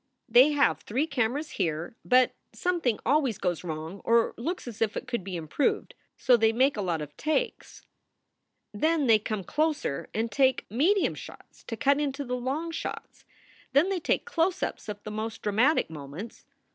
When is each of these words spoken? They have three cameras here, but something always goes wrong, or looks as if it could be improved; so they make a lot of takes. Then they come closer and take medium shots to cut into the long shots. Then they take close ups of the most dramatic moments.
They 0.27 0.53
have 0.53 0.79
three 0.79 1.05
cameras 1.05 1.51
here, 1.61 1.95
but 2.03 2.33
something 2.53 2.97
always 3.05 3.37
goes 3.37 3.63
wrong, 3.63 4.01
or 4.03 4.33
looks 4.35 4.67
as 4.67 4.81
if 4.81 4.97
it 4.97 5.07
could 5.07 5.23
be 5.23 5.35
improved; 5.35 5.93
so 6.17 6.35
they 6.35 6.51
make 6.51 6.75
a 6.75 6.81
lot 6.81 7.03
of 7.03 7.15
takes. 7.17 7.83
Then 8.73 9.05
they 9.05 9.19
come 9.19 9.43
closer 9.43 10.09
and 10.11 10.31
take 10.31 10.65
medium 10.71 11.13
shots 11.13 11.63
to 11.65 11.77
cut 11.77 11.99
into 11.99 12.25
the 12.25 12.35
long 12.35 12.71
shots. 12.71 13.25
Then 13.73 13.89
they 13.89 13.99
take 13.99 14.25
close 14.25 14.63
ups 14.63 14.89
of 14.89 15.03
the 15.03 15.11
most 15.11 15.43
dramatic 15.43 15.87
moments. 15.91 16.47